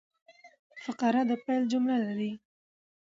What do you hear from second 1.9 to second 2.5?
لري.